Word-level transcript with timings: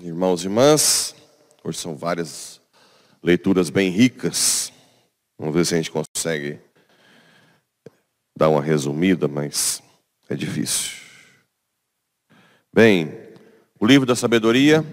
Irmãos 0.00 0.42
e 0.42 0.46
irmãs, 0.46 1.14
hoje 1.62 1.78
são 1.78 1.96
várias 1.96 2.60
leituras 3.22 3.70
bem 3.70 3.90
ricas. 3.90 4.72
Vamos 5.38 5.54
ver 5.54 5.66
se 5.66 5.74
a 5.74 5.76
gente 5.76 5.90
consegue 5.90 6.58
dar 8.36 8.48
uma 8.48 8.62
resumida, 8.62 9.28
mas 9.28 9.82
é 10.28 10.34
difícil. 10.34 10.96
Bem, 12.72 13.12
o 13.78 13.86
livro 13.86 14.06
da 14.06 14.16
sabedoria 14.16 14.84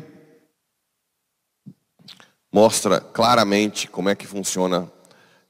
mostra 2.55 3.01
claramente 3.01 3.85
como 3.85 4.07
é 4.07 4.15
que 4.15 4.25
funciona 4.25 4.89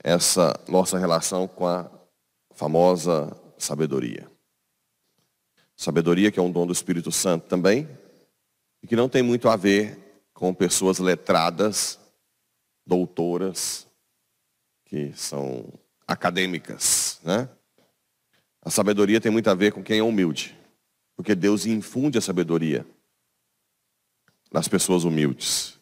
essa 0.04 0.60
nossa 0.68 0.98
relação 0.98 1.48
com 1.48 1.68
a 1.68 1.88
famosa 2.56 3.32
sabedoria. 3.60 4.28
Sabedoria 5.78 6.32
que 6.32 6.40
é 6.40 6.42
um 6.42 6.50
dom 6.52 6.66
do 6.66 6.74
Espírito 6.74 7.12
Santo 7.12 7.46
também, 7.46 7.88
e 8.82 8.88
que 8.88 8.96
não 8.96 9.08
tem 9.08 9.22
muito 9.22 9.48
a 9.50 9.56
ver 9.56 10.24
com 10.34 10.52
pessoas 10.52 10.98
letradas, 10.98 12.00
doutoras, 12.84 13.86
que 14.86 15.14
são 15.14 15.72
acadêmicas, 16.08 17.20
né? 17.24 17.48
A 18.64 18.72
sabedoria 18.72 19.22
tem 19.22 19.32
muito 19.32 19.48
a 19.48 19.54
ver 19.54 19.72
com 19.74 19.84
quem 19.84 20.00
é 20.00 20.04
humilde, 20.04 20.58
porque 21.16 21.36
Deus 21.36 21.68
infunde 21.68 22.18
a 22.18 22.22
sabedoria 22.22 22.84
nas 24.52 24.68
pessoas 24.68 25.04
humildes. 25.04 25.75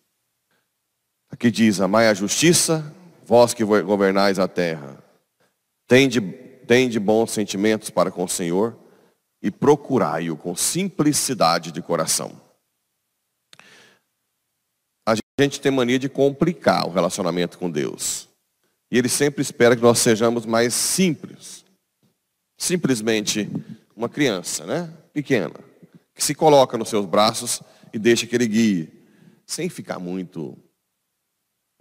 Aqui 1.33 1.49
diz: 1.49 1.81
Amai 1.81 2.07
a 2.07 2.13
justiça, 2.13 2.93
vós 3.25 3.55
que 3.55 3.63
governais 3.63 4.37
a 4.37 4.47
terra. 4.47 5.03
Tende, 5.87 6.21
tende 6.21 6.99
bons 6.99 7.31
sentimentos 7.31 7.89
para 7.89 8.11
com 8.11 8.23
o 8.23 8.29
Senhor 8.29 8.77
e 9.41 9.49
procurai-o 9.49 10.37
com 10.37 10.55
simplicidade 10.55 11.71
de 11.71 11.81
coração. 11.81 12.39
A 15.09 15.15
gente 15.41 15.59
tem 15.59 15.71
mania 15.71 15.97
de 15.97 16.07
complicar 16.07 16.87
o 16.87 16.91
relacionamento 16.91 17.57
com 17.57 17.67
Deus. 17.67 18.29
E 18.91 18.97
Ele 18.99 19.09
sempre 19.09 19.41
espera 19.41 19.75
que 19.75 19.81
nós 19.81 19.97
sejamos 19.97 20.45
mais 20.45 20.75
simples. 20.75 21.65
Simplesmente 22.59 23.49
uma 23.95 24.07
criança, 24.07 24.67
né? 24.67 24.93
Pequena, 25.11 25.59
que 26.13 26.23
se 26.23 26.35
coloca 26.35 26.77
nos 26.77 26.89
seus 26.89 27.07
braços 27.07 27.59
e 27.91 27.97
deixa 27.97 28.27
que 28.27 28.35
Ele 28.35 28.47
guie, 28.47 29.07
sem 29.47 29.67
ficar 29.67 29.97
muito 29.97 30.55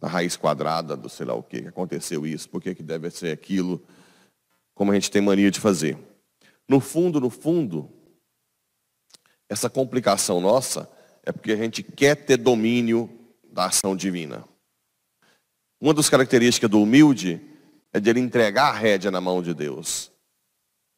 na 0.02 0.08
raiz 0.08 0.36
quadrada 0.36 0.96
do 0.96 1.08
sei 1.08 1.24
lá 1.24 1.32
o 1.32 1.44
que, 1.44 1.62
que 1.62 1.68
aconteceu 1.68 2.26
isso, 2.26 2.48
por 2.48 2.60
que 2.60 2.74
deve 2.74 3.08
ser 3.08 3.30
aquilo, 3.30 3.80
como 4.74 4.90
a 4.90 4.94
gente 4.94 5.08
tem 5.08 5.22
mania 5.22 5.48
de 5.48 5.60
fazer. 5.60 5.96
No 6.68 6.80
fundo, 6.80 7.20
no 7.20 7.30
fundo, 7.30 7.88
essa 9.48 9.70
complicação 9.70 10.40
nossa 10.40 10.90
é 11.22 11.30
porque 11.30 11.52
a 11.52 11.56
gente 11.56 11.84
quer 11.84 12.16
ter 12.16 12.36
domínio 12.36 13.08
da 13.44 13.66
ação 13.66 13.94
divina. 13.94 14.44
Uma 15.80 15.94
das 15.94 16.08
características 16.08 16.68
do 16.68 16.82
humilde 16.82 17.40
é 17.92 18.00
de 18.00 18.10
ele 18.10 18.20
entregar 18.20 18.70
a 18.70 18.72
rédea 18.72 19.10
na 19.10 19.20
mão 19.20 19.40
de 19.40 19.54
Deus. 19.54 20.10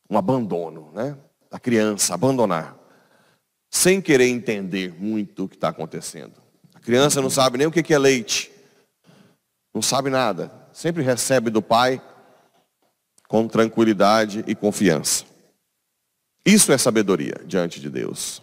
Um 0.08 0.16
abandono, 0.16 0.90
né? 0.92 1.18
Da 1.50 1.58
criança, 1.58 2.14
abandonar. 2.14 2.78
Sem 3.70 4.00
querer 4.00 4.28
entender 4.28 4.94
muito 4.98 5.44
o 5.44 5.48
que 5.48 5.56
está 5.56 5.68
acontecendo. 5.68 6.40
A 6.74 6.80
criança 6.80 7.20
não 7.20 7.28
sabe 7.28 7.58
nem 7.58 7.66
o 7.66 7.72
que 7.72 7.92
é 7.92 7.98
leite. 7.98 8.53
Não 9.74 9.82
sabe 9.82 10.08
nada. 10.08 10.52
Sempre 10.72 11.02
recebe 11.02 11.50
do 11.50 11.60
pai 11.60 12.00
com 13.26 13.48
tranquilidade 13.48 14.44
e 14.46 14.54
confiança. 14.54 15.24
Isso 16.46 16.72
é 16.72 16.78
sabedoria 16.78 17.34
diante 17.44 17.80
de 17.80 17.90
Deus. 17.90 18.40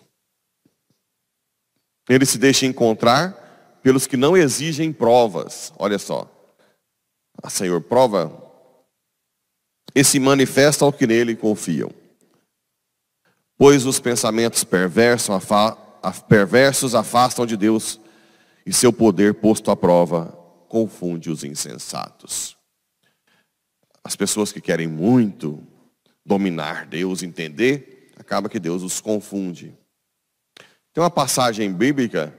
Ele 2.10 2.26
se 2.26 2.38
deixa 2.38 2.66
encontrar 2.66 3.80
pelos 3.82 4.06
que 4.06 4.18
não 4.18 4.36
exigem 4.36 4.92
provas. 4.92 5.72
Olha 5.80 5.98
só. 5.98 6.30
A 7.42 7.50
Senhor 7.50 7.80
prova 7.82 8.38
e 9.96 10.04
se 10.04 10.20
manifesta 10.20 10.84
ao 10.84 10.92
que 10.92 11.08
nele 11.08 11.36
confiam. 11.36 11.90
Pois 13.58 13.86
os 13.86 14.00
pensamentos 14.00 14.64
perversos, 14.64 15.30
perversos 16.28 16.96
afastam 16.96 17.46
de 17.46 17.56
Deus 17.56 18.00
e 18.66 18.74
seu 18.74 18.92
poder 18.92 19.36
posto 19.36 19.72
à 19.72 19.76
prova 19.78 20.41
confunde 20.72 21.30
os 21.30 21.44
insensatos. 21.44 22.58
As 24.02 24.16
pessoas 24.16 24.54
que 24.54 24.62
querem 24.62 24.88
muito 24.88 25.62
dominar 26.26 26.86
Deus, 26.86 27.22
entender, 27.22 28.10
acaba 28.16 28.48
que 28.48 28.58
Deus 28.58 28.82
os 28.82 29.02
confunde. 29.02 29.78
Tem 30.94 31.04
uma 31.04 31.12
passagem 31.12 31.74
bíblica, 31.74 32.34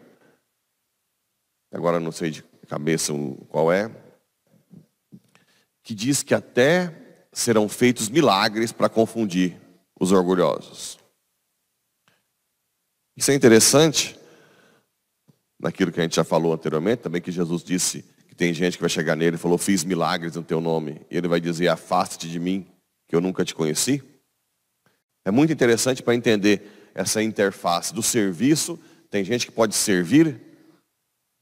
agora 1.71 2.01
não 2.01 2.11
sei 2.11 2.31
de 2.31 2.43
cabeça 2.67 3.13
qual 3.51 3.71
é, 3.71 3.95
que 5.83 5.95
diz 5.95 6.23
que 6.23 6.35
até 6.35 7.27
serão 7.35 7.69
feitos 7.69 8.09
milagres 8.09 8.73
para 8.73 8.89
confundir 8.89 9.61
os 10.01 10.11
orgulhosos. 10.11 10.99
Isso 13.15 13.31
é 13.31 13.35
interessante, 13.35 14.19
naquilo 15.61 15.93
que 15.93 16.01
a 16.01 16.03
gente 16.03 16.17
já 16.17 16.25
falou 16.25 16.55
anteriormente, 16.55 17.03
também 17.03 17.21
que 17.21 17.31
Jesus 17.31 17.63
disse 17.63 18.11
que 18.33 18.37
tem 18.37 18.55
gente 18.55 18.79
que 18.79 18.83
vai 18.83 18.89
chegar 18.89 19.15
nele 19.15 19.37
e 19.37 19.39
falou, 19.39 19.59
fiz 19.59 19.85
milagres 19.85 20.37
no 20.37 20.43
teu 20.43 20.59
nome. 20.59 21.03
E 21.11 21.19
ele 21.19 21.29
vai 21.29 21.39
dizer, 21.39 21.69
afaste 21.69 22.27
de 22.27 22.41
mim, 22.41 22.67
que 23.07 23.15
eu 23.15 23.21
nunca 23.21 23.45
te 23.45 23.55
conheci. 23.55 24.03
É 25.23 25.31
muito 25.31 25.53
interessante 25.53 26.03
para 26.03 26.15
entender 26.15 26.91
essa 26.95 27.23
interface 27.23 27.93
do 27.93 28.03
serviço. 28.03 28.81
Tem 29.11 29.23
gente 29.23 29.45
que 29.45 29.53
pode 29.53 29.75
servir 29.75 30.41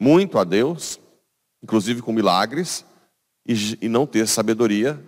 muito 0.00 0.36
a 0.36 0.42
Deus, 0.42 0.98
inclusive 1.62 2.02
com 2.02 2.12
milagres, 2.12 2.84
e, 3.46 3.78
e 3.82 3.88
não 3.88 4.04
ter 4.04 4.26
sabedoria, 4.26 5.00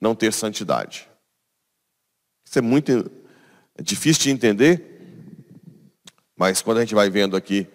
não 0.00 0.14
ter 0.14 0.32
santidade. 0.32 1.06
Isso 2.48 2.58
é 2.58 2.62
muito 2.62 3.10
é 3.74 3.82
difícil 3.82 4.22
de 4.22 4.30
entender, 4.30 5.44
mas 6.34 6.62
quando 6.62 6.78
a 6.78 6.80
gente 6.80 6.94
vai 6.94 7.10
vendo 7.10 7.36
aqui 7.36 7.68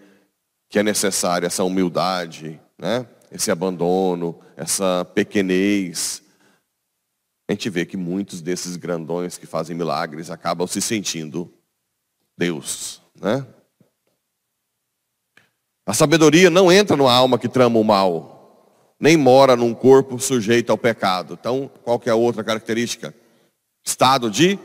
que 0.68 0.80
é 0.80 0.84
necessária 0.84 1.46
essa 1.46 1.64
humildade, 1.64 2.59
né? 2.80 3.06
Esse 3.32 3.52
abandono, 3.52 4.40
essa 4.56 5.06
pequenez, 5.14 6.24
a 7.50 7.54
gente 7.54 7.70
vê 7.70 7.86
que 7.86 7.96
muitos 7.96 8.42
desses 8.42 8.76
grandões 8.76 9.38
que 9.38 9.46
fazem 9.46 9.76
milagres 9.76 10.30
acabam 10.30 10.68
se 10.68 10.82
sentindo 10.82 11.52
Deus, 12.38 13.02
né? 13.16 13.46
A 15.86 15.94
sabedoria 15.94 16.50
não 16.50 16.70
entra 16.70 16.98
numa 16.98 17.14
alma 17.14 17.40
que 17.40 17.48
trama 17.48 17.80
o 17.80 17.84
mal, 17.84 18.94
nem 19.00 19.16
mora 19.16 19.56
num 19.56 19.74
corpo 19.74 20.20
sujeito 20.20 20.70
ao 20.70 20.78
pecado. 20.78 21.38
Então, 21.40 21.72
qual 21.84 21.98
que 21.98 22.10
é 22.10 22.12
a 22.12 22.16
outra 22.16 22.44
característica? 22.44 23.16
Estado 23.86 24.30
de 24.30 24.60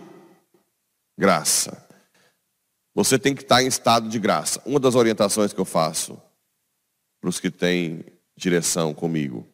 graça. 1.17 1.87
Você 2.93 3.19
tem 3.19 3.37
que 3.37 3.43
estar 3.43 3.62
em 3.62 3.69
estado 3.69 4.09
de 4.09 4.19
graça. 4.19 4.61
Uma 4.67 4.81
das 4.81 4.97
orientações 4.97 5.53
que 5.53 5.61
eu 5.61 5.65
faço 5.65 6.21
para 7.21 7.31
os 7.31 7.39
que 7.39 7.51
têm 7.51 8.05
direção 8.42 8.92
comigo, 8.92 9.47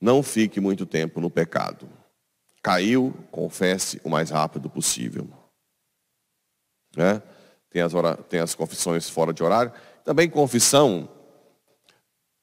não 0.00 0.22
fique 0.22 0.60
muito 0.60 0.84
tempo 0.84 1.20
no 1.20 1.30
pecado. 1.30 1.88
Caiu, 2.62 3.14
confesse 3.30 4.00
o 4.02 4.10
mais 4.10 4.30
rápido 4.30 4.68
possível. 4.68 5.28
Né? 6.96 7.22
tem 7.70 7.82
as, 7.82 7.92
tem 8.28 8.40
as 8.40 8.54
confissões 8.54 9.08
fora 9.08 9.32
de 9.32 9.42
horário. 9.42 9.72
Também 10.02 10.28
confissão, 10.28 11.08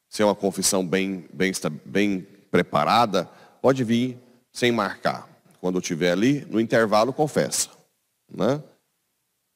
se 0.07 0.21
é 0.21 0.25
uma 0.25 0.35
confissão 0.35 0.85
bem, 0.85 1.27
bem, 1.33 1.51
bem 1.83 2.21
preparada, 2.49 3.25
pode 3.61 3.83
vir 3.83 4.17
sem 4.51 4.71
marcar. 4.71 5.27
Quando 5.59 5.79
estiver 5.79 6.11
ali, 6.11 6.45
no 6.45 6.59
intervalo, 6.59 7.11
confessa. 7.11 7.69
Né? 8.31 8.63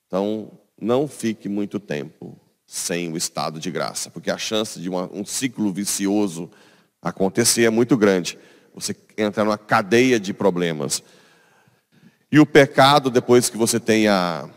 Então, 0.08 0.52
não 0.80 1.08
fique 1.08 1.48
muito 1.48 1.80
tempo 1.80 2.40
sem 2.68 3.12
o 3.12 3.18
estado 3.18 3.60
de 3.60 3.72
graça, 3.72 4.12
porque 4.12 4.30
a 4.30 4.38
chance 4.38 4.80
de 4.80 4.90
uma, 4.90 5.10
um 5.14 5.26
ciclo 5.26 5.72
vicioso 5.72 6.52
acontecer 7.02 7.64
é 7.64 7.70
muito 7.70 7.96
grande. 7.96 8.38
Você 8.76 8.96
entra 9.18 9.46
numa 9.46 9.58
cadeia 9.58 10.20
de 10.20 10.34
problemas. 10.34 11.02
E 12.30 12.40
o 12.40 12.46
pecado, 12.46 13.10
depois 13.10 13.50
que 13.50 13.58
você 13.58 13.80
tenha 13.80 14.50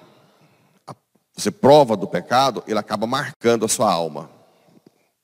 você 1.41 1.51
prova 1.51 1.97
do 1.97 2.07
pecado, 2.07 2.63
ele 2.67 2.79
acaba 2.79 3.07
marcando 3.07 3.65
a 3.65 3.69
sua 3.69 3.91
alma. 3.91 4.31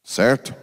Certo? 0.02 0.54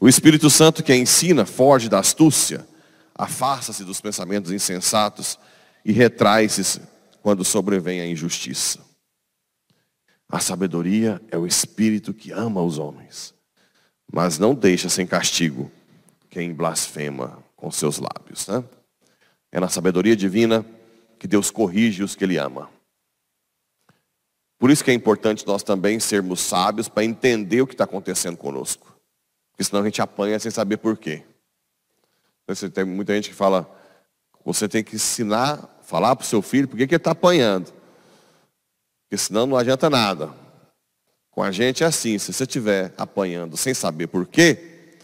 O 0.00 0.08
Espírito 0.08 0.48
Santo 0.48 0.82
que 0.82 0.92
a 0.92 0.96
ensina 0.96 1.44
foge 1.44 1.88
da 1.88 1.98
astúcia, 1.98 2.66
afasta-se 3.14 3.84
dos 3.84 4.00
pensamentos 4.00 4.50
insensatos 4.52 5.38
e 5.84 5.92
retrai-se 5.92 6.80
quando 7.20 7.44
sobrevém 7.44 8.00
a 8.00 8.06
injustiça. 8.06 8.78
A 10.28 10.40
sabedoria 10.40 11.20
é 11.30 11.38
o 11.38 11.46
espírito 11.46 12.12
que 12.12 12.32
ama 12.32 12.62
os 12.62 12.78
homens, 12.78 13.34
mas 14.12 14.38
não 14.38 14.54
deixa 14.54 14.88
sem 14.88 15.06
castigo 15.06 15.70
quem 16.28 16.52
blasfema 16.52 17.42
com 17.54 17.70
seus 17.70 17.98
lábios. 17.98 18.46
Né? 18.48 18.64
É 19.52 19.60
na 19.60 19.68
sabedoria 19.68 20.16
divina 20.16 20.66
que 21.18 21.26
Deus 21.26 21.50
corrige 21.50 22.02
os 22.02 22.14
que 22.14 22.24
Ele 22.24 22.36
ama. 22.38 22.68
Por 24.58 24.70
isso 24.70 24.82
que 24.82 24.90
é 24.90 24.94
importante 24.94 25.46
nós 25.46 25.62
também 25.62 26.00
sermos 26.00 26.40
sábios 26.40 26.88
para 26.88 27.04
entender 27.04 27.60
o 27.60 27.66
que 27.66 27.74
está 27.74 27.84
acontecendo 27.84 28.36
conosco. 28.36 28.96
Porque 29.50 29.64
senão 29.64 29.82
a 29.82 29.84
gente 29.84 30.02
apanha 30.02 30.38
sem 30.38 30.50
saber 30.50 30.78
por 30.78 30.96
quê. 30.96 31.22
Então, 32.48 32.70
tem 32.70 32.84
muita 32.84 33.14
gente 33.14 33.30
que 33.30 33.34
fala, 33.34 33.68
você 34.44 34.68
tem 34.68 34.82
que 34.82 34.96
ensinar, 34.96 35.78
falar 35.82 36.14
para 36.16 36.24
o 36.24 36.26
seu 36.26 36.40
filho 36.40 36.68
por 36.68 36.76
que 36.76 36.84
ele 36.84 36.96
está 36.96 37.10
apanhando. 37.10 37.72
Porque 39.06 39.16
senão 39.16 39.46
não 39.46 39.56
adianta 39.56 39.88
nada. 39.88 40.34
Com 41.30 41.42
a 41.42 41.52
gente 41.52 41.84
é 41.84 41.86
assim, 41.86 42.18
se 42.18 42.32
você 42.32 42.42
estiver 42.42 42.92
apanhando 42.96 43.56
sem 43.56 43.72
saber 43.72 44.08
por 44.08 44.26
quê, 44.26 44.98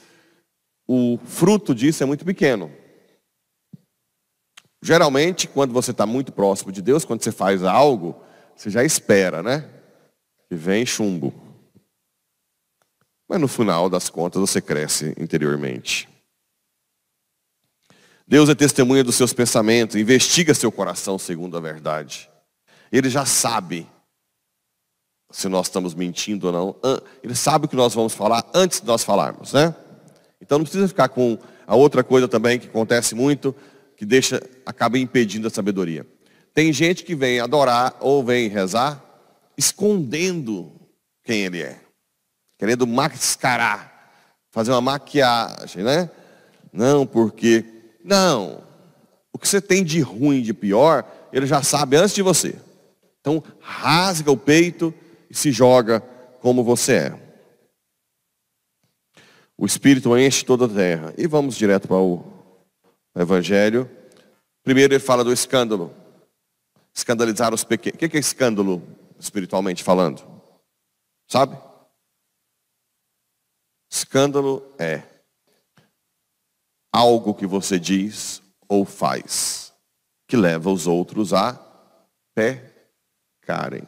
o 0.88 1.18
fruto 1.24 1.74
disso 1.74 2.02
é 2.02 2.06
muito 2.06 2.24
pequeno. 2.24 2.72
Geralmente, 4.82 5.46
quando 5.46 5.72
você 5.72 5.92
está 5.92 6.04
muito 6.04 6.32
próximo 6.32 6.72
de 6.72 6.82
Deus, 6.82 7.04
quando 7.04 7.22
você 7.22 7.30
faz 7.30 7.62
algo, 7.62 8.20
você 8.56 8.68
já 8.68 8.82
espera, 8.82 9.42
né? 9.42 9.68
Que 10.48 10.56
vem 10.56 10.84
chumbo. 10.84 11.32
Mas 13.28 13.40
no 13.40 13.46
final 13.46 13.88
das 13.88 14.10
contas 14.10 14.40
você 14.40 14.60
cresce 14.60 15.14
interiormente. 15.16 16.08
Deus 18.26 18.48
é 18.48 18.54
testemunha 18.54 19.04
dos 19.04 19.14
seus 19.14 19.32
pensamentos, 19.32 19.94
investiga 19.94 20.54
seu 20.54 20.72
coração 20.72 21.18
segundo 21.18 21.56
a 21.56 21.60
verdade. 21.60 22.31
Ele 22.92 23.08
já 23.08 23.24
sabe 23.24 23.88
se 25.30 25.48
nós 25.48 25.66
estamos 25.66 25.94
mentindo 25.94 26.48
ou 26.48 26.52
não. 26.52 26.76
Ele 27.22 27.34
sabe 27.34 27.64
o 27.64 27.68
que 27.68 27.74
nós 27.74 27.94
vamos 27.94 28.12
falar 28.12 28.44
antes 28.54 28.80
de 28.80 28.86
nós 28.86 29.02
falarmos, 29.02 29.54
né? 29.54 29.74
Então 30.40 30.58
não 30.58 30.64
precisa 30.64 30.86
ficar 30.86 31.08
com 31.08 31.38
a 31.66 31.74
outra 31.74 32.04
coisa 32.04 32.28
também 32.28 32.58
que 32.58 32.66
acontece 32.66 33.14
muito, 33.14 33.54
que 33.96 34.04
deixa, 34.04 34.42
acaba 34.66 34.98
impedindo 34.98 35.46
a 35.46 35.50
sabedoria. 35.50 36.06
Tem 36.52 36.70
gente 36.72 37.02
que 37.02 37.14
vem 37.14 37.40
adorar 37.40 37.96
ou 38.00 38.22
vem 38.22 38.48
rezar 38.48 39.02
escondendo 39.56 40.72
quem 41.24 41.44
ele 41.44 41.62
é. 41.62 41.80
Querendo 42.58 42.86
mascarar, 42.86 44.12
fazer 44.50 44.70
uma 44.70 44.80
maquiagem, 44.80 45.82
né? 45.82 46.10
Não, 46.72 47.06
porque. 47.06 47.64
Não. 48.04 48.62
O 49.32 49.38
que 49.38 49.48
você 49.48 49.60
tem 49.60 49.82
de 49.82 50.00
ruim, 50.00 50.42
de 50.42 50.52
pior, 50.52 51.04
ele 51.32 51.46
já 51.46 51.62
sabe 51.62 51.96
antes 51.96 52.14
de 52.14 52.22
você. 52.22 52.54
Então, 53.22 53.42
rasga 53.60 54.32
o 54.32 54.36
peito 54.36 54.92
e 55.30 55.34
se 55.34 55.52
joga 55.52 56.00
como 56.40 56.64
você 56.64 56.94
é. 56.94 57.22
O 59.56 59.64
Espírito 59.64 60.18
enche 60.18 60.44
toda 60.44 60.64
a 60.64 60.68
terra. 60.68 61.14
E 61.16 61.28
vamos 61.28 61.56
direto 61.56 61.86
para 61.86 61.98
o 61.98 62.24
Evangelho. 63.14 63.88
Primeiro 64.64 64.92
ele 64.92 65.00
fala 65.00 65.22
do 65.22 65.32
escândalo. 65.32 65.94
Escandalizar 66.92 67.54
os 67.54 67.62
pequenos. 67.62 67.94
O 67.94 67.98
que 67.98 68.16
é 68.16 68.20
escândalo, 68.20 68.82
espiritualmente 69.20 69.84
falando? 69.84 70.20
Sabe? 71.28 71.56
Escândalo 73.88 74.74
é 74.80 75.04
algo 76.92 77.32
que 77.32 77.46
você 77.46 77.78
diz 77.78 78.42
ou 78.68 78.84
faz 78.84 79.72
que 80.26 80.36
leva 80.36 80.70
os 80.70 80.88
outros 80.88 81.32
a 81.32 81.54
pecarem. 83.42 83.82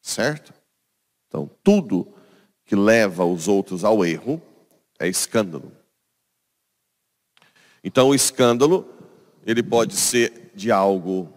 Certo? 0.00 0.54
Então, 1.26 1.50
tudo 1.62 2.14
que 2.64 2.76
leva 2.76 3.24
os 3.24 3.48
outros 3.48 3.84
ao 3.84 4.04
erro 4.04 4.40
é 4.98 5.08
escândalo. 5.08 5.72
Então 7.82 8.08
o 8.08 8.14
escândalo, 8.14 8.88
ele 9.44 9.62
pode 9.62 9.94
ser 9.94 10.52
de 10.54 10.70
algo 10.72 11.30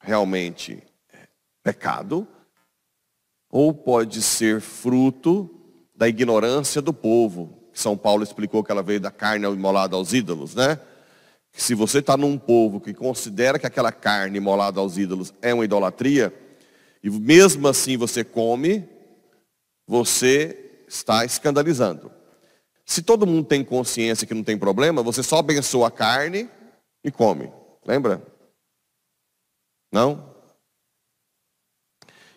realmente 0.00 0.80
pecado, 1.64 2.28
ou 3.50 3.74
pode 3.74 4.22
ser 4.22 4.60
fruto 4.60 5.50
da 5.94 6.08
ignorância 6.08 6.80
do 6.80 6.92
povo. 6.92 7.68
São 7.72 7.96
Paulo 7.96 8.22
explicou 8.22 8.62
que 8.62 8.70
ela 8.70 8.82
veio 8.82 9.00
da 9.00 9.10
carne 9.10 9.46
imolada 9.46 9.96
aos 9.96 10.12
ídolos, 10.12 10.54
né? 10.54 10.78
Se 11.56 11.72
você 11.72 12.00
está 12.00 12.16
num 12.16 12.36
povo 12.36 12.80
que 12.80 12.92
considera 12.92 13.60
que 13.60 13.66
aquela 13.66 13.92
carne 13.92 14.38
imolada 14.38 14.80
aos 14.80 14.98
ídolos 14.98 15.32
é 15.40 15.54
uma 15.54 15.64
idolatria, 15.64 16.34
e 17.00 17.08
mesmo 17.08 17.68
assim 17.68 17.96
você 17.96 18.24
come, 18.24 18.86
você 19.86 20.82
está 20.88 21.24
escandalizando. 21.24 22.10
Se 22.84 23.02
todo 23.02 23.26
mundo 23.26 23.46
tem 23.46 23.64
consciência 23.64 24.26
que 24.26 24.34
não 24.34 24.42
tem 24.42 24.58
problema, 24.58 25.00
você 25.00 25.22
só 25.22 25.38
abençoa 25.38 25.88
a 25.88 25.92
carne 25.92 26.50
e 27.04 27.10
come. 27.10 27.52
Lembra? 27.86 28.20
Não? 29.92 30.34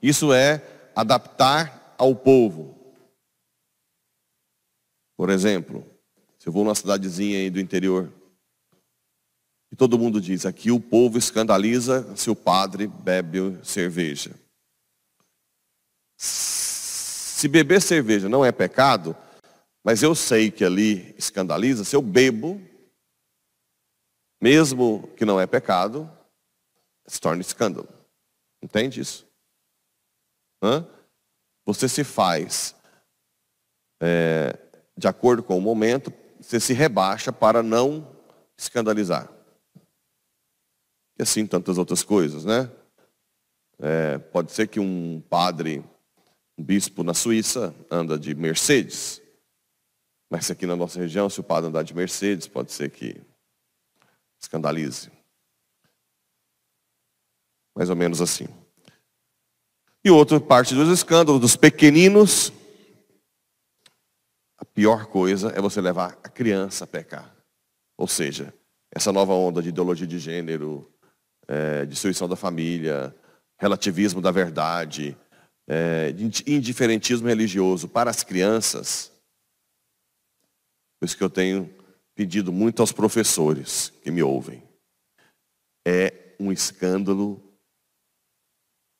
Isso 0.02 0.31
é 0.31 0.62
adaptar 0.96 1.96
ao 1.98 2.16
povo. 2.16 2.78
Por 5.18 5.31
exemplo, 5.31 5.84
se 6.38 6.48
eu 6.48 6.54
vou 6.54 6.64
numa 6.64 6.75
cidadezinha 6.75 7.40
aí 7.40 7.50
do 7.50 7.60
interior, 7.60 8.14
todo 9.77 10.00
mundo 10.00 10.19
diz, 10.19 10.45
aqui 10.45 10.71
o 10.71 10.79
povo 10.79 11.19
escandaliza 11.19 12.15
se 12.15 12.31
o 12.31 12.35
padre 12.35 12.88
bebe 12.88 13.59
cerveja. 13.63 14.35
Se 16.18 17.47
beber 17.47 17.79
cerveja 17.79 18.27
não 18.27 18.44
é 18.44 18.51
pecado, 18.51 19.15
mas 19.83 20.01
eu 20.01 20.15
sei 20.15 20.50
que 20.50 20.65
ali 20.65 21.13
escandaliza, 21.15 21.83
se 21.83 21.95
eu 21.95 22.01
bebo, 22.01 22.59
mesmo 24.41 25.07
que 25.15 25.24
não 25.24 25.39
é 25.39 25.45
pecado, 25.45 26.12
se 27.06 27.21
torna 27.21 27.41
escândalo. 27.41 27.88
Entende 28.62 29.00
isso? 29.00 29.27
Hã? 30.63 30.88
Você 31.65 31.88
se 31.88 32.03
faz 32.03 32.75
é, 34.01 34.57
de 34.97 35.07
acordo 35.07 35.44
com 35.44 35.56
o 35.56 35.62
momento, 35.62 36.12
você 36.41 36.59
se 36.59 36.73
rebaixa 36.73 37.31
para 37.31 37.62
não 37.62 38.18
escandalizar. 38.57 39.37
E 41.18 41.24
assim 41.24 41.46
tantas 41.46 41.78
outras 41.78 42.04
coisas, 42.04 42.46
né? 42.46 42.69
É, 43.80 44.18
pode 44.18 44.52
ser 44.52 44.68
que 44.68 44.80
um 44.80 45.22
padre 45.30 45.84
um 46.58 46.64
bispo 46.64 47.04
na 47.04 47.14
Suíça 47.14 47.74
anda 47.90 48.18
de 48.18 48.34
Mercedes. 48.34 49.22
Mas 50.30 50.50
aqui 50.50 50.66
na 50.66 50.76
nossa 50.76 51.00
região, 51.00 51.30
se 51.30 51.40
o 51.40 51.44
padre 51.44 51.69
andar 51.69 51.83
de 51.83 51.94
Mercedes, 51.94 52.47
pode 52.47 52.71
ser 52.71 52.90
que 52.90 53.21
escandalize. 54.42 55.12
Mais 57.76 57.90
ou 57.90 57.95
menos 57.95 58.21
assim. 58.21 58.47
E 60.04 60.09
outra 60.09 60.40
parte 60.40 60.74
dos 60.74 60.90
escândalos, 60.90 61.40
dos 61.40 61.56
pequeninos, 61.56 62.52
a 64.57 64.66
pior 64.66 65.06
coisa 65.06 65.50
é 65.50 65.62
você 65.62 65.80
levar 65.80 66.18
a 66.24 66.30
criança 66.30 66.86
a 66.86 66.88
pecar. 66.88 67.36
Ou 67.95 68.07
seja, 68.07 68.54
essa 68.92 69.12
nova 69.12 69.33
onda 69.33 69.62
de 69.62 69.69
ideologia 69.69 70.07
de 70.07 70.18
gênero, 70.18 70.92
é, 71.47 71.85
destruição 71.85 72.27
da 72.27 72.35
família, 72.35 73.16
relativismo 73.59 74.21
da 74.21 74.31
verdade, 74.31 75.18
é, 75.68 76.13
indiferentismo 76.45 77.27
religioso 77.27 77.87
para 77.87 78.09
as 78.09 78.23
crianças, 78.23 79.11
por 80.99 81.06
isso 81.06 81.18
que 81.18 81.23
eu 81.23 81.30
tenho 81.30 81.73
pedido 82.16 82.51
muito 82.51 82.81
aos 82.81 82.92
professores 82.92 83.94
que 84.01 84.09
me 84.09 84.23
ouvem, 84.23 84.63
é 85.85 86.33
um 86.39 86.51
escândalo 86.51 87.42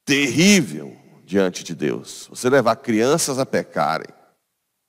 terrível 0.06 0.96
diante 1.26 1.64
de 1.64 1.76
Deus. 1.76 2.28
Você 2.30 2.50
levar 2.50 2.76
crianças 2.78 3.40
a 3.40 3.46
pecarem, 3.46 4.08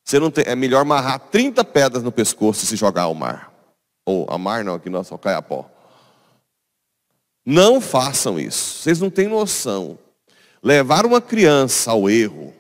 você 0.05 0.19
não 0.19 0.31
tem, 0.31 0.45
é 0.47 0.55
melhor 0.55 0.83
amarrar 0.83 1.19
30 1.19 1.65
pedras 1.65 2.03
no 2.03 2.13
pescoço 2.13 2.65
e 2.65 2.67
se 2.67 2.77
jogar 2.77 3.03
ao 3.03 3.15
mar. 3.15 3.53
Ou 4.07 4.27
a 4.31 4.39
mar 4.39 4.65
não, 4.65 4.75
aqui 4.75 4.89
nós 4.89 5.07
só 5.07 5.19
cai 5.19 5.35
a 5.35 5.43
pó. 5.43 5.71
Não 7.51 7.81
façam 7.81 8.39
isso. 8.39 8.83
Vocês 8.83 9.01
não 9.01 9.09
têm 9.09 9.27
noção 9.27 9.99
Levar 10.63 11.07
uma 11.07 11.21
criança 11.21 11.91
ao 11.91 12.11
erro 12.11 12.53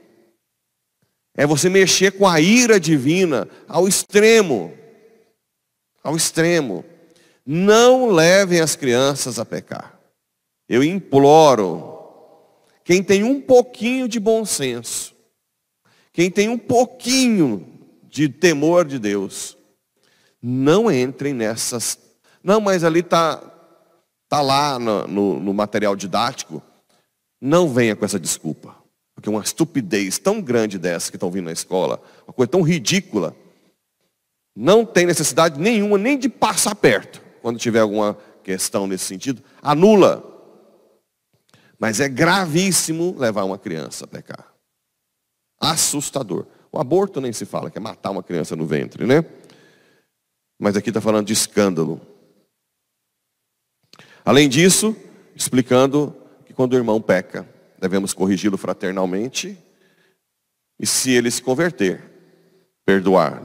é 1.35 1.47
você 1.47 1.69
mexer 1.69 2.13
com 2.13 2.27
a 2.27 2.41
ira 2.41 2.81
divina 2.81 3.49
ao 3.69 3.87
extremo. 3.87 4.73
Ao 6.03 6.17
extremo. 6.17 6.85
Não 7.45 8.11
levem 8.11 8.61
as 8.61 8.75
crianças 8.77 9.39
a 9.39 9.45
pecar. 9.45 9.99
Eu 10.69 10.83
imploro, 10.83 11.99
quem 12.85 13.03
tem 13.03 13.25
um 13.25 13.41
pouquinho 13.41 14.09
de 14.09 14.21
bom 14.21 14.45
senso, 14.45 15.15
quem 16.13 16.31
tem 16.31 16.49
um 16.49 16.59
pouquinho 16.59 17.67
de 18.03 18.29
temor 18.29 18.85
de 18.85 18.99
Deus, 18.99 19.57
não 20.43 20.91
entrem 20.91 21.33
nessas. 21.33 21.99
Não, 22.43 22.61
mas 22.61 22.85
ali 22.85 23.01
está 23.01 23.41
tá 24.29 24.41
lá 24.41 24.79
no, 24.79 25.07
no, 25.07 25.41
no 25.41 25.55
material 25.55 25.97
didático 25.97 26.63
não 27.41 27.69
venha 27.69 27.95
com 27.95 28.05
essa 28.05 28.19
desculpa. 28.19 28.77
Porque 29.15 29.29
uma 29.29 29.43
estupidez 29.43 30.19
tão 30.19 30.41
grande 30.41 30.79
dessa 30.79 31.11
que 31.11 31.17
estão 31.17 31.31
vindo 31.31 31.47
na 31.47 31.53
escola, 31.53 32.01
uma 32.27 32.33
coisa 32.33 32.51
tão 32.51 32.63
ridícula, 32.63 33.35
não 34.55 34.85
tem 34.85 35.07
necessidade 35.07 35.61
nenhuma 35.61 35.99
nem 35.99 36.19
de 36.19 36.29
passar 36.29 36.75
perto, 36.75 37.21
quando 37.43 37.59
tiver 37.59 37.81
alguma 37.81 38.17
questão 38.45 38.87
nesse 38.87 39.05
sentido, 39.05 39.43
anula. 39.63 40.23
Mas 41.79 42.01
é 42.01 42.09
gravíssimo 42.09 43.15
levar 43.19 43.45
uma 43.45 43.59
criança 43.59 44.05
a 44.05 44.09
pecar. 44.09 44.53
Assustador. 45.61 46.47
O 46.71 46.79
aborto 46.79 47.21
nem 47.21 47.33
se 47.33 47.45
fala, 47.45 47.71
que 47.71 47.79
é 47.79 47.81
matar 47.81 48.11
uma 48.11 48.23
criança 48.23 48.55
no 48.55 48.67
ventre, 48.67 49.07
né? 49.07 49.25
Mas 50.59 50.77
aqui 50.77 50.91
está 50.91 51.01
falando 51.01 51.27
de 51.27 51.33
escândalo. 51.33 52.01
Além 54.29 54.47
disso, 54.47 54.95
explicando 55.35 56.15
que 56.45 56.53
quando 56.53 56.75
o 56.75 56.77
irmão 56.77 57.01
peca, 57.01 57.49
devemos 57.81 58.13
corrigi-lo 58.13 58.59
fraternalmente 58.59 59.57
e 60.79 60.87
se 60.87 61.11
ele 61.13 61.31
se 61.31 61.41
converter, 61.41 62.05
perdoar. 62.85 63.43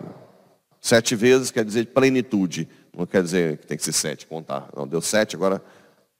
Sete 0.81 1.15
vezes 1.15 1.51
quer 1.51 1.63
dizer 1.63 1.85
plenitude, 1.93 2.67
não 2.93 3.05
quer 3.05 3.23
dizer 3.23 3.59
que 3.59 3.65
tem 3.65 3.77
que 3.77 3.83
ser 3.85 3.93
sete, 3.93 4.27
contar. 4.27 4.67
Não, 4.75 4.85
deu 4.85 4.99
sete, 4.99 5.37
agora 5.37 5.63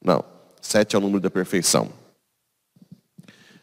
não. 0.01 0.23
Sete 0.61 0.95
é 0.95 0.97
o 0.97 1.01
número 1.01 1.19
da 1.19 1.29
perfeição. 1.29 1.91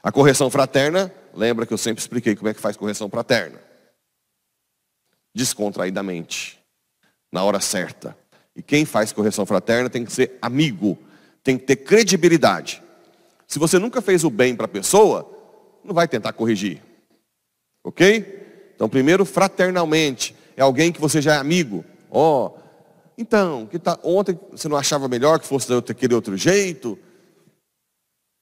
A 0.02 0.12
correção 0.12 0.50
fraterna, 0.50 1.10
lembra 1.32 1.64
que 1.64 1.72
eu 1.72 1.78
sempre 1.78 2.02
expliquei 2.02 2.36
como 2.36 2.50
é 2.50 2.52
que 2.52 2.60
faz 2.60 2.76
correção 2.76 3.08
fraterna. 3.08 3.58
Descontraidamente, 5.34 6.60
na 7.32 7.42
hora 7.42 7.58
certa. 7.58 8.14
E 8.54 8.62
quem 8.62 8.84
faz 8.84 9.12
correção 9.12 9.46
fraterna 9.46 9.88
tem 9.88 10.04
que 10.04 10.12
ser 10.12 10.38
amigo, 10.42 10.98
tem 11.42 11.56
que 11.56 11.64
ter 11.64 11.76
credibilidade. 11.76 12.82
Se 13.46 13.58
você 13.58 13.78
nunca 13.78 14.00
fez 14.00 14.24
o 14.24 14.30
bem 14.30 14.54
para 14.54 14.66
a 14.66 14.68
pessoa, 14.68 15.28
não 15.84 15.94
vai 15.94 16.06
tentar 16.06 16.32
corrigir. 16.32 16.82
Ok? 17.82 18.72
Então, 18.74 18.88
primeiro, 18.88 19.24
fraternalmente. 19.24 20.34
É 20.56 20.62
alguém 20.62 20.92
que 20.92 21.00
você 21.00 21.22
já 21.22 21.34
é 21.34 21.38
amigo. 21.38 21.84
Ó, 22.10 22.46
oh, 22.46 22.60
então, 23.16 23.66
que 23.66 23.78
tá, 23.78 23.98
ontem 24.02 24.38
você 24.50 24.68
não 24.68 24.76
achava 24.76 25.08
melhor 25.08 25.38
que 25.38 25.46
fosse 25.46 25.68
daquele 25.68 26.14
outro 26.14 26.36
jeito? 26.36 26.98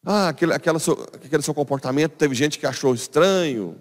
Ah, 0.05 0.29
aquele, 0.29 0.53
aquela 0.55 0.79
seu, 0.79 0.95
aquele 1.13 1.43
seu 1.43 1.53
comportamento, 1.53 2.13
teve 2.13 2.35
gente 2.35 2.59
que 2.59 2.67
achou 2.67 2.95
estranho. 2.95 3.77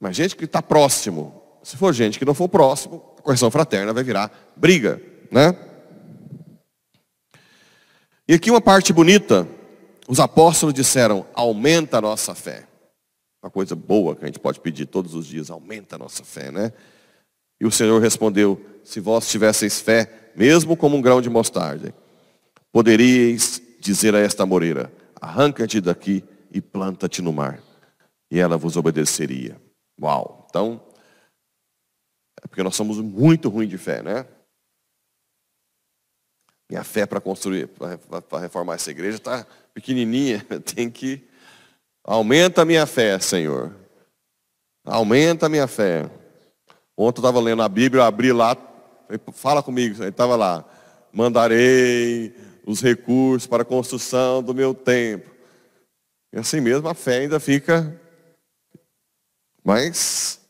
Mas 0.00 0.16
gente 0.16 0.36
que 0.36 0.44
está 0.44 0.60
próximo. 0.60 1.41
Se 1.62 1.76
for 1.76 1.92
gente 1.92 2.18
que 2.18 2.24
não 2.24 2.34
for 2.34 2.48
próximo, 2.48 3.14
a 3.18 3.22
correção 3.22 3.50
fraterna 3.50 3.92
vai 3.92 4.02
virar 4.02 4.30
briga, 4.56 5.00
né? 5.30 5.56
E 8.28 8.34
aqui 8.34 8.50
uma 8.50 8.60
parte 8.60 8.92
bonita, 8.92 9.46
os 10.08 10.20
apóstolos 10.20 10.74
disseram, 10.74 11.26
aumenta 11.34 11.98
a 11.98 12.00
nossa 12.00 12.34
fé. 12.34 12.66
Uma 13.42 13.50
coisa 13.50 13.74
boa 13.74 14.14
que 14.14 14.24
a 14.24 14.26
gente 14.26 14.38
pode 14.38 14.60
pedir 14.60 14.86
todos 14.86 15.14
os 15.14 15.26
dias, 15.26 15.50
aumenta 15.50 15.96
a 15.96 15.98
nossa 15.98 16.24
fé, 16.24 16.50
né? 16.50 16.72
E 17.60 17.66
o 17.66 17.70
Senhor 17.70 18.00
respondeu, 18.00 18.60
se 18.84 19.00
vós 19.00 19.28
tivesseis 19.28 19.80
fé, 19.80 20.30
mesmo 20.34 20.76
como 20.76 20.96
um 20.96 21.02
grão 21.02 21.20
de 21.20 21.30
mostarda, 21.30 21.94
poderíeis 22.72 23.60
dizer 23.80 24.14
a 24.14 24.18
esta 24.18 24.46
moreira, 24.46 24.92
arranca-te 25.20 25.80
daqui 25.80 26.24
e 26.50 26.60
planta-te 26.60 27.22
no 27.22 27.32
mar. 27.32 27.60
E 28.30 28.38
ela 28.38 28.56
vos 28.56 28.76
obedeceria. 28.76 29.56
Uau! 30.00 30.46
Então, 30.48 30.80
é 32.42 32.48
porque 32.48 32.62
nós 32.62 32.74
somos 32.74 32.98
muito 32.98 33.48
ruins 33.48 33.70
de 33.70 33.78
fé, 33.78 34.02
né? 34.02 34.26
Minha 36.68 36.82
fé 36.84 37.06
para 37.06 37.20
construir, 37.20 37.68
para 37.68 38.40
reformar 38.40 38.74
essa 38.74 38.90
igreja 38.90 39.18
está 39.18 39.46
pequenininha. 39.74 40.44
Tem 40.74 40.90
que 40.90 41.22
aumenta 42.02 42.62
a 42.62 42.64
minha 42.64 42.86
fé, 42.86 43.18
Senhor. 43.18 43.74
Aumenta 44.84 45.46
a 45.46 45.48
minha 45.48 45.66
fé. 45.66 46.10
Ontem 46.96 47.20
eu 47.20 47.22
estava 47.22 47.40
lendo 47.40 47.62
a 47.62 47.68
Bíblia, 47.68 48.00
eu 48.00 48.06
abri 48.06 48.32
lá, 48.32 48.56
fala 49.32 49.62
comigo, 49.62 50.02
ele 50.02 50.08
estava 50.08 50.34
lá. 50.34 50.64
Mandarei 51.12 52.34
os 52.66 52.80
recursos 52.80 53.46
para 53.46 53.62
a 53.62 53.66
construção 53.66 54.42
do 54.42 54.54
meu 54.54 54.74
templo. 54.74 55.30
E 56.32 56.38
assim 56.38 56.60
mesmo 56.60 56.88
a 56.88 56.94
fé 56.94 57.18
ainda 57.18 57.38
fica. 57.38 58.00
Mas 59.62 60.41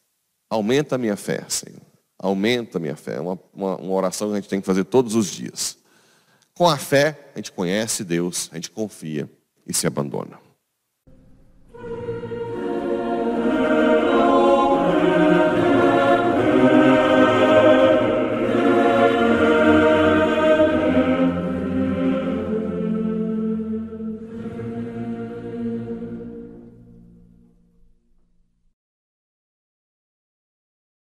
aumenta 0.53 0.97
a 0.97 0.99
minha 0.99 1.17
fé, 1.17 1.45
Senhor. 1.49 1.81
Aumenta 2.19 2.77
a 2.77 2.81
minha 2.81 2.95
fé. 2.95 3.17
É 3.17 3.21
uma, 3.21 3.39
uma, 3.55 3.77
uma 3.77 3.95
oração 3.95 4.29
que 4.29 4.35
a 4.35 4.41
gente 4.41 4.49
tem 4.49 4.61
que 4.61 4.67
fazer 4.67 4.85
todos 4.85 5.15
os 5.15 5.27
dias. 5.27 5.79
Com 6.55 6.69
a 6.69 6.77
fé, 6.77 7.31
a 7.35 7.39
gente 7.39 7.51
conhece 7.51 8.05
Deus, 8.05 8.51
a 8.53 8.57
gente 8.57 8.71
confia 8.71 9.29
e 9.67 9.73
se 9.73 9.87
abandona. 9.87 10.39